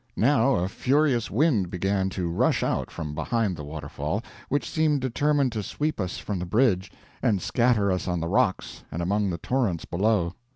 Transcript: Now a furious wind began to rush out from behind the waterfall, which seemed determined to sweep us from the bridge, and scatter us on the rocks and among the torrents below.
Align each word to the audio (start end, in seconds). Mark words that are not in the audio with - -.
Now 0.17 0.55
a 0.55 0.67
furious 0.67 1.29
wind 1.29 1.69
began 1.69 2.09
to 2.09 2.27
rush 2.27 2.63
out 2.63 2.89
from 2.89 3.13
behind 3.13 3.55
the 3.55 3.63
waterfall, 3.63 4.23
which 4.49 4.67
seemed 4.67 4.99
determined 4.99 5.51
to 5.51 5.61
sweep 5.61 5.99
us 5.99 6.17
from 6.17 6.39
the 6.39 6.45
bridge, 6.47 6.91
and 7.21 7.39
scatter 7.39 7.91
us 7.91 8.07
on 8.07 8.19
the 8.19 8.27
rocks 8.27 8.83
and 8.91 9.03
among 9.03 9.29
the 9.29 9.37
torrents 9.37 9.85
below. 9.85 10.33